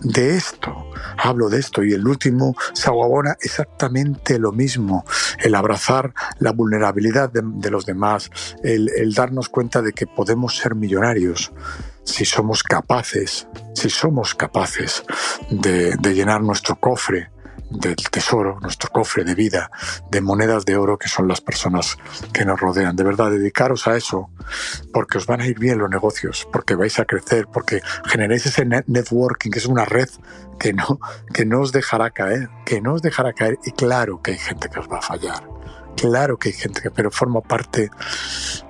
[0.01, 1.83] de esto, hablo de esto.
[1.83, 5.05] Y el último, Sawabona, exactamente lo mismo.
[5.39, 8.29] El abrazar la vulnerabilidad de, los demás,
[8.63, 11.51] el, el darnos cuenta de que podemos ser millonarios
[12.03, 15.03] si somos capaces, si somos capaces
[15.49, 17.31] de, llenar nuestro cofre
[17.69, 19.71] del tesoro, nuestro cofre de vida,
[20.11, 21.97] de monedas de oro que son las personas
[22.31, 22.95] que nos rodean.
[22.95, 24.29] De verdad, dedicaros a eso
[24.91, 28.65] porque os van a ir bien los negocios, porque vais a crecer, porque generéis ese
[28.65, 30.09] networking, que es una red
[30.59, 30.99] que no,
[31.33, 33.57] que no os dejará caer, que no os dejará caer.
[33.65, 35.43] Y claro que hay gente que os va a fallar.
[35.95, 37.89] Claro que hay gente que, pero forma parte,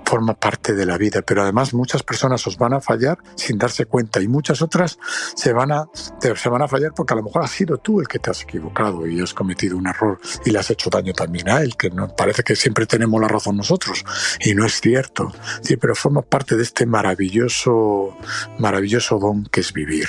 [0.06, 1.22] forma parte de la vida.
[1.22, 4.98] Pero además muchas personas os van a fallar sin darse cuenta y muchas otras
[5.36, 8.08] se van a, se van a fallar porque a lo mejor has sido tú el
[8.08, 11.50] que te has equivocado y has cometido un error y le has hecho daño también
[11.50, 14.04] a él, que no, parece que siempre tenemos la razón nosotros
[14.40, 15.32] y no es cierto.
[15.62, 18.18] Sí, pero forma parte de este maravilloso,
[18.60, 20.08] maravilloso don que es vivir.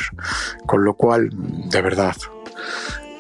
[0.67, 2.17] Con lo cual, de verdad,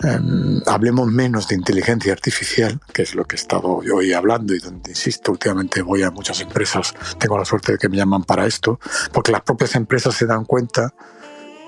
[0.02, 4.59] Em, hablemos menos de inteligencia artificial, que es lo que he estado hoy hablando y
[4.59, 8.46] donde, insisto, últimamente voy a muchas empresas, tengo la suerte de que me llaman para
[8.46, 8.78] esto,
[9.12, 10.92] porque las propias empresas se dan cuenta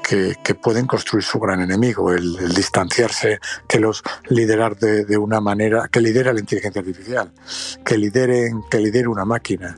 [0.07, 6.01] que, pueden construir su gran enemigo, el, distanciarse, que los liderar de, una manera, que
[6.01, 7.33] lidera la inteligencia artificial,
[7.85, 9.77] que lideren, que lidere una máquina.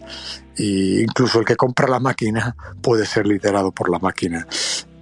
[0.57, 4.47] Y incluso el que compra la máquina puede ser liderado por la máquina.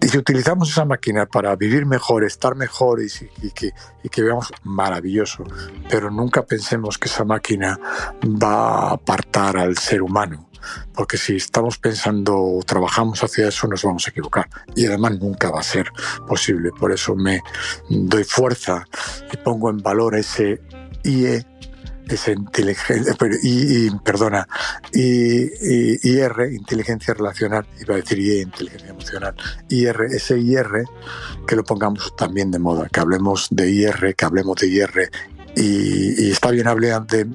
[0.00, 3.72] Y si utilizamos esa máquina para vivir mejor, estar mejor y, que,
[4.10, 5.44] que veamos maravilloso,
[5.88, 7.78] pero nunca pensemos que esa máquina
[8.24, 10.48] va a apartar al ser humano,
[10.94, 15.50] porque si estamos pensando o trabajamos hacia eso nos vamos a equivocar y además nunca
[15.50, 15.90] va a ser
[16.26, 16.70] posible.
[16.78, 17.42] Por eso me
[17.88, 18.86] doy fuerza
[19.32, 20.60] y pongo en valor ese
[21.04, 21.44] IE
[22.08, 24.46] esa inteligencia, y, perdona,
[24.92, 29.34] y, IR, inteligencia relacional, iba a decir IE, inteligencia emocional,
[29.68, 30.84] IR, ese IR,
[31.46, 35.10] que lo pongamos también de moda, que hablemos de IR, que hablemos de IR,
[35.56, 37.26] y, está bien hablar de,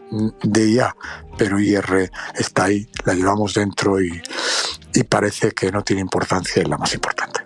[0.44, 0.96] de IA,
[1.38, 4.22] pero IR está ahí, la llevamos dentro y,
[4.94, 7.42] y parece que no tiene importancia, es la más importante.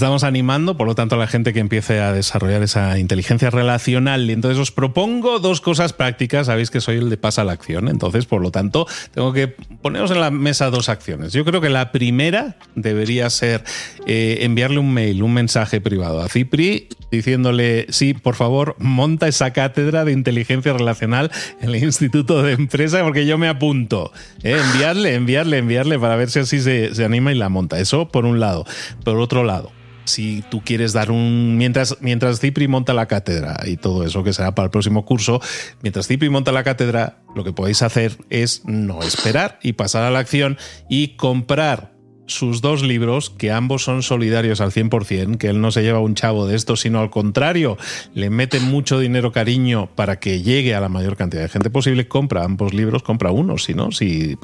[0.00, 4.30] Estamos animando, por lo tanto, a la gente que empiece a desarrollar esa inteligencia relacional.
[4.30, 6.46] Y entonces os propongo dos cosas prácticas.
[6.46, 7.86] Sabéis que soy el de pasa a la acción.
[7.86, 9.48] Entonces, por lo tanto, tengo que
[9.82, 11.34] poneros en la mesa dos acciones.
[11.34, 13.62] Yo creo que la primera debería ser
[14.06, 19.52] eh, enviarle un mail, un mensaje privado a Cipri diciéndole, sí, por favor, monta esa
[19.52, 24.12] cátedra de inteligencia relacional en el Instituto de Empresa porque yo me apunto.
[24.44, 24.58] ¿eh?
[24.72, 27.78] Enviarle, enviarle, enviarle para ver si así se, se anima y la monta.
[27.78, 28.64] Eso por un lado.
[29.04, 29.72] Por otro lado,
[30.10, 31.56] si tú quieres dar un.
[31.56, 35.40] Mientras, mientras Cipri monta la cátedra y todo eso que será para el próximo curso,
[35.82, 40.10] mientras Cipri monta la cátedra, lo que podéis hacer es no esperar y pasar a
[40.10, 41.99] la acción y comprar
[42.30, 46.14] sus dos libros, que ambos son solidarios al 100%, que él no se lleva un
[46.14, 47.76] chavo de esto, sino al contrario,
[48.14, 52.08] le mete mucho dinero, cariño, para que llegue a la mayor cantidad de gente posible,
[52.08, 54.36] compra ambos libros, compra uno, si no, si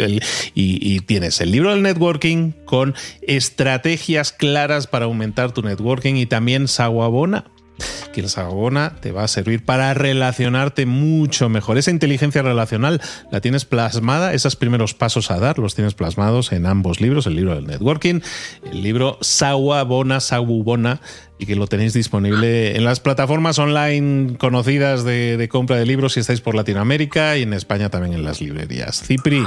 [0.55, 6.69] y, tienes el libro del networking con estrategias claras para aumentar tu networking y también
[6.69, 7.45] Saguabona
[8.13, 11.79] que el Sagona te va a servir para relacionarte mucho mejor.
[11.79, 16.67] Esa inteligencia relacional la tienes plasmada, esos primeros pasos a dar los tienes plasmados en
[16.67, 18.21] ambos libros, el libro del networking,
[18.71, 21.01] el libro Sawabona, Sawubona,
[21.39, 26.21] y que lo tenéis disponible en las plataformas online conocidas de, compra de libros si
[26.21, 29.03] estáis por Latinoamérica y en España también en las librerías.
[29.03, 29.47] Cipri.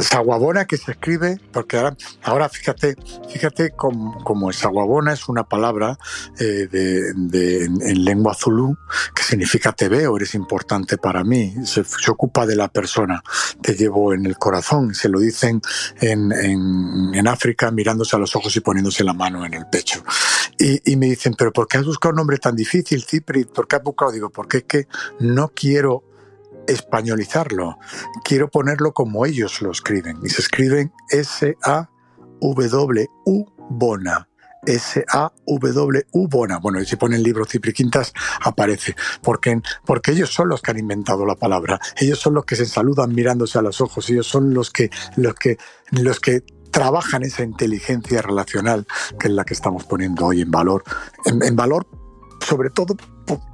[0.00, 2.96] Saguabona que se escribe, porque ahora, ahora fíjate,
[3.28, 5.98] fíjate como, el saguabona es una palabra
[6.38, 8.76] eh, de, en, lengua zulú
[9.14, 13.22] que significa te veo, eres importante para mí, se, ocupa de la persona,
[13.62, 15.60] te llevo en el corazón, se lo dicen
[16.00, 20.02] en, en, África mirándose a los ojos y poniéndose la mano en el pecho.
[20.62, 23.46] Y, me dicen, pero ¿por qué has buscado un nombre tan difícil, Cipri?
[23.46, 24.12] ¿Por qué has buscado?
[24.12, 26.04] Digo, porque es que no quiero
[26.66, 27.78] españolizarlo,
[28.22, 30.18] quiero ponerlo como ellos lo escriben.
[30.22, 31.86] Y se escriben S-A-W-U
[33.70, 34.28] Bona.
[34.66, 36.58] S-A-W-U Bona.
[36.58, 38.94] Bueno, y si ponen libro Cipri Quintas, aparece.
[39.22, 41.80] Porque, porque ellos son los que han inventado la palabra.
[41.96, 44.10] Ellos son los que se saludan mirándose a los ojos.
[44.10, 45.56] Ellos son los que, los que,
[45.92, 48.86] los que trabajan esa inteligencia relacional
[49.18, 50.84] que es la que estamos poniendo hoy en valor,
[51.24, 51.86] en, valor
[52.46, 52.96] sobre todo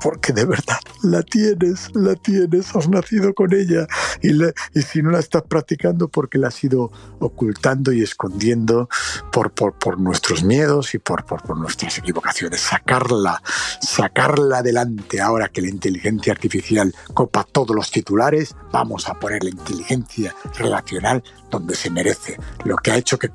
[0.01, 3.87] porque de verdad la tienes, la tienes, has nacido con ella
[4.23, 4.33] y,
[4.81, 8.89] si no la estás practicando porque la has ido ocultando y escondiendo
[9.31, 12.61] por, nuestros miedos y por, por, nuestras equivocaciones.
[12.61, 13.43] Sacarla,
[13.81, 19.51] sacarla adelante ahora que la inteligencia artificial copa todos los titulares, vamos a poner la
[19.51, 22.37] inteligencia relacional donde se merece.
[22.65, 23.31] Lo que ha hecho que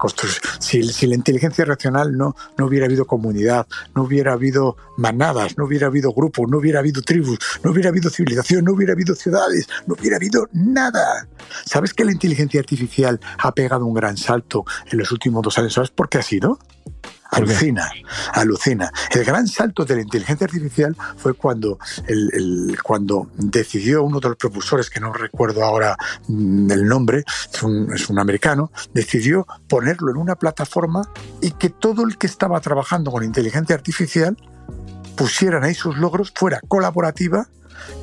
[0.60, 5.66] si, si la inteligencia racional no, no hubiera habido comunidad, no hubiera habido manadas, no
[5.66, 9.68] hubiera habido grupos, no hubiera habido tribus, no hubiera habido civilización, no hubiera habido ciudades,
[9.88, 11.28] no hubiera habido nada.
[11.66, 15.74] ¿Sabes que la inteligencia artificial ha pegado un gran salto en los últimos dos años?
[15.74, 16.60] ¿Sabes por qué ha sido?
[17.32, 17.90] Alucina,
[18.34, 18.92] alucina.
[19.10, 24.38] El gran salto de la inteligencia artificial fue cuando, el, cuando decidió uno de los
[24.38, 25.96] propulsores, que no recuerdo ahora
[26.28, 31.10] mm, el nombre, es un, americano, decidió ponerlo en una plataforma
[31.42, 34.36] y que todo el que estaba trabajando con inteligencia artificial
[35.16, 37.48] pusieran ahí sus logros, fuera colaborativa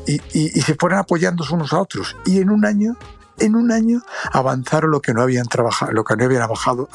[0.06, 2.16] y, y, se fueran apoyando unos a otros.
[2.24, 2.96] Y en un año
[3.40, 6.88] en un año avanzaron lo que no habían trabajado, lo que no habían bajado,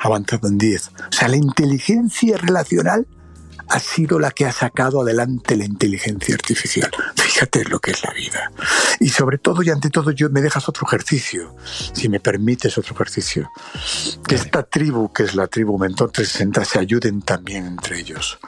[0.00, 0.88] avanzado en 10.
[0.88, 3.06] O sea, la inteligencia relacional
[3.68, 6.90] ha sido la que ha sacado adelante la inteligencia artificial.
[7.16, 8.52] Fíjate lo que es la vida.
[9.00, 11.54] Y sobre todo y ante todo, yo me dejas otro ejercicio,
[11.92, 13.50] si me permites otro ejercicio.
[14.26, 18.38] Que esta tribu, que es la tribu Mentor 360, se ayuden también entre ellos.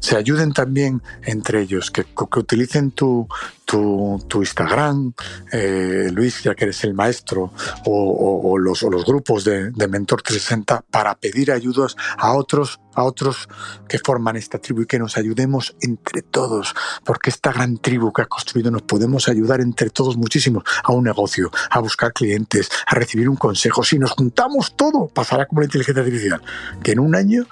[0.00, 3.28] Se ayuden también entre ellos, que, que utilicen tu,
[3.66, 5.12] tu, Instagram,
[5.52, 7.52] eh, Luis, ya que eres el maestro,
[7.84, 13.48] o, los, grupos de, Mentor 360 para pedir ayudas a otros, a otros
[13.88, 16.74] que forman esta tribu y que nos ayudemos entre todos,
[17.04, 21.04] porque esta gran tribu que ha construido nos podemos ayudar entre todos muchísimo a un
[21.04, 23.82] negocio, a buscar clientes, a recibir un consejo.
[23.82, 26.42] Si nos juntamos todo, pasará como la inteligencia artificial,
[26.82, 27.46] que en un año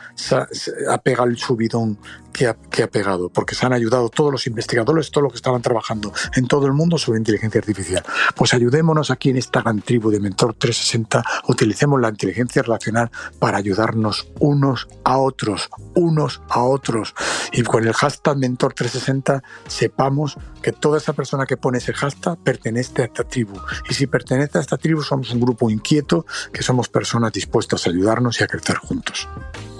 [0.90, 1.98] ha pegado el subidón
[2.32, 5.36] que ha, que ha pegado, porque se han ayudado todos los investigadores, todos los que
[5.36, 6.03] estaban trabajando
[6.34, 8.04] en todo el mundo sobre inteligencia artificial.
[8.34, 13.58] Pues ayudémonos aquí en esta gran tribu de Mentor 360, utilicemos la inteligencia relacional para
[13.58, 17.14] ayudarnos unos a otros, unos a otros.
[17.52, 22.38] Y con el hashtag Mentor 360 sepamos que toda esa persona que pone ese hashtag
[22.38, 23.58] pertenece a esta tribu.
[23.88, 27.90] Y si pertenece a esta tribu somos un grupo inquieto, que somos personas dispuestas a
[27.90, 29.28] ayudarnos y a crecer juntos.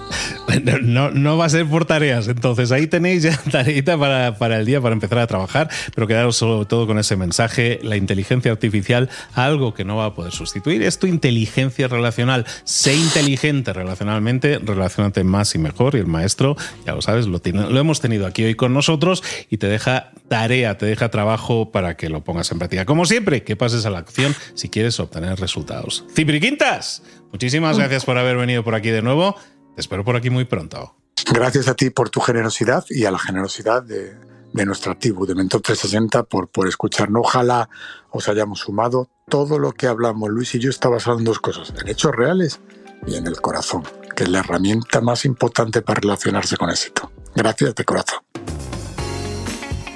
[0.81, 4.65] No, no va a ser por tareas, entonces ahí tenéis ya tareita para, para, el
[4.65, 9.09] día, para empezar a trabajar, pero quedaros sobre todo con ese mensaje, la inteligencia artificial,
[9.33, 12.45] algo que no va a poder sustituir, es tu inteligencia relacional.
[12.63, 17.69] Sé inteligente relacionalmente, relacionate más y mejor, y el maestro, ya lo sabes, lo, tiene,
[17.69, 21.97] lo hemos tenido aquí hoy con nosotros y te deja tarea, te deja trabajo para
[21.97, 22.85] que lo pongas en práctica.
[22.85, 26.05] Como siempre, que pases a la acción si quieres obtener resultados.
[26.15, 29.35] Cipri Quintas, muchísimas gracias por haber venido por aquí de nuevo.
[29.77, 30.95] Espero por aquí muy pronto.
[31.33, 34.15] Gracias a ti por tu generosidad y a la generosidad de,
[34.53, 37.21] de nuestra tribu, de Mentor 360, por, por escucharnos.
[37.25, 37.69] Ojalá
[38.09, 39.09] os hayamos sumado.
[39.27, 42.61] Todo lo que hablamos, Luis y yo, está basado en dos cosas, en hechos reales
[43.05, 43.83] y en el corazón,
[44.15, 47.11] que es la herramienta más importante para relacionarse con éxito.
[47.35, 48.19] Gracias de corazón.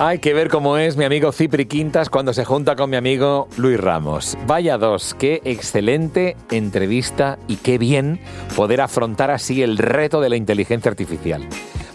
[0.01, 3.49] Hay que ver cómo es mi amigo Cipri Quintas cuando se junta con mi amigo
[3.57, 4.37] Luis Ramos.
[4.47, 8.21] Vaya dos, qué excelente entrevista y qué bien
[8.55, 11.45] poder afrontar así el reto de la inteligencia artificial.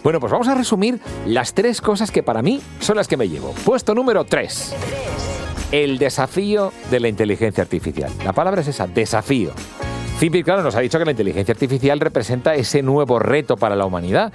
[0.03, 3.27] Bueno, pues vamos a resumir las tres cosas que para mí son las que me
[3.27, 3.55] llevo.
[3.65, 4.75] Puesto número tres.
[5.71, 8.11] El desafío de la inteligencia artificial.
[8.23, 9.49] La palabra es esa, desafío.
[10.19, 13.87] Cipri, claro, nos ha dicho que la inteligencia artificial representa ese nuevo reto para la
[13.87, 14.31] humanidad.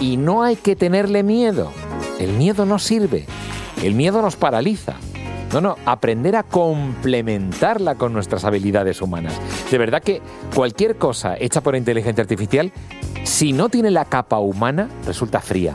[0.00, 1.70] Y no hay que tenerle miedo.
[2.18, 3.26] El miedo no sirve.
[3.82, 4.94] El miedo nos paraliza.
[5.52, 9.34] No, no, aprender a complementarla con nuestras habilidades humanas.
[9.70, 10.22] De verdad que
[10.54, 12.72] cualquier cosa hecha por inteligencia artificial,
[13.24, 15.74] si no tiene la capa humana, resulta fría,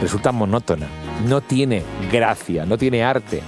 [0.00, 0.86] resulta monótona,
[1.26, 3.42] no tiene gracia, no tiene arte.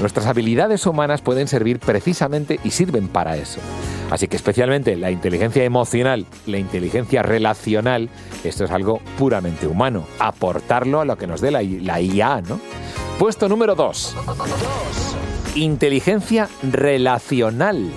[0.00, 3.60] Nuestras habilidades humanas pueden servir precisamente y sirven para eso.
[4.10, 8.08] Así que especialmente la inteligencia emocional, la inteligencia relacional,
[8.42, 10.06] esto es algo puramente humano.
[10.18, 12.58] Aportarlo a lo que nos dé la, IA, ¿no?
[13.18, 14.16] Puesto número 2.
[15.56, 17.90] Inteligencia relacional.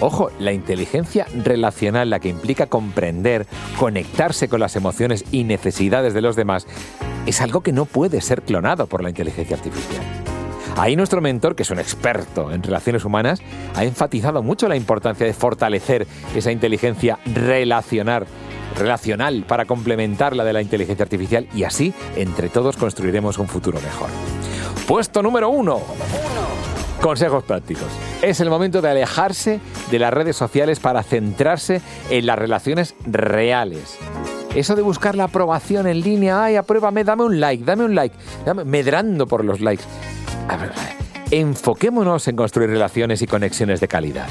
[0.00, 3.46] Ojo, la inteligencia relacional, la que implica comprender,
[3.78, 6.66] conectarse con las emociones y necesidades de los demás,
[7.26, 10.29] es algo que no puede ser clonado por la inteligencia artificial.
[10.76, 13.40] Ahí nuestro mentor, que es un experto en relaciones humanas,
[13.74, 18.26] ha enfatizado mucho la importancia de fortalecer esa inteligencia relacional,
[18.76, 23.80] relacional para complementar la de la inteligencia artificial y así entre todos construiremos un futuro
[23.80, 24.08] mejor.
[24.86, 25.80] Puesto número uno.
[27.00, 27.88] Consejos prácticos.
[28.22, 31.80] Es el momento de alejarse de las redes sociales para centrarse
[32.10, 33.98] en las relaciones reales.
[34.54, 38.16] Eso de buscar la aprobación en línea, ay, apruébame, dame un like, dame un like,
[38.64, 39.84] medrando por los likes
[41.30, 44.26] enfoquémonos en construir relaciones y conexiones de calidad.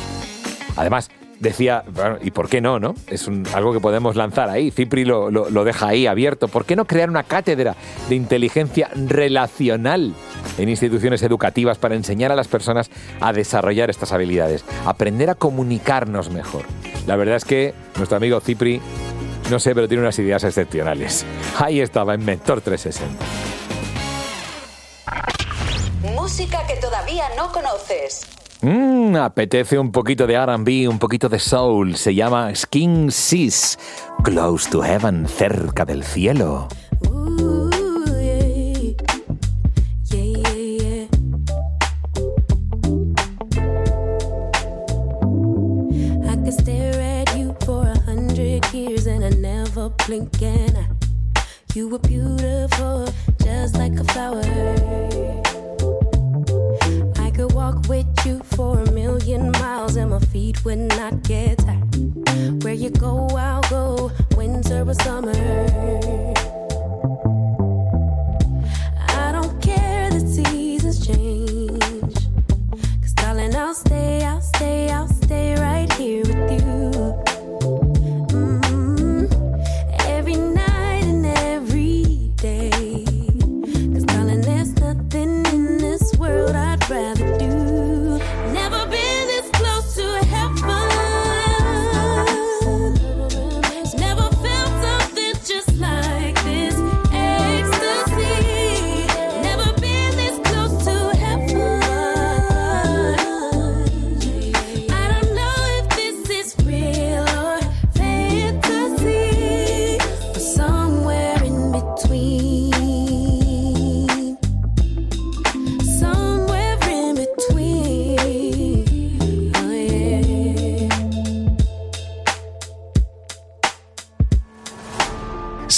[0.75, 1.83] Además, decía,
[2.21, 2.79] ¿y por qué no?
[2.79, 2.93] no?
[3.07, 6.47] Es algo que podemos lanzar ahí, Cipri lo, lo, deja ahí abierto.
[6.47, 7.75] ¿Por qué no crear una cátedra
[8.09, 10.13] de inteligencia relacional
[10.57, 12.89] en instituciones educativas para enseñar a las personas
[13.21, 14.65] a desarrollar estas habilidades?
[14.85, 16.63] Aprender a comunicarnos mejor.
[17.07, 18.81] La verdad es que nuestro amigo Cipri,
[19.49, 21.25] no sé, pero tiene unas ideas excepcionales.
[21.59, 23.25] Ahí estaba en Mentor 360
[26.29, 28.27] música que todavía no conoces.
[28.61, 31.95] Mmm, apetece un poquito de RB, un poquito de soul.
[31.95, 33.79] Se llama Skin Seas,
[34.23, 36.67] Close to Heaven, cerca del cielo.
[51.75, 53.07] You were beautiful,
[53.43, 54.41] just like a flower.
[57.17, 61.59] I could walk with you for a million miles, and my feet would not get
[61.59, 62.63] tired.
[62.63, 65.31] Where you go, I'll go, winter or summer.
[69.09, 72.15] I don't care the seasons change.
[73.01, 76.28] Cause darling, I'll stay, I'll stay, I'll stay right here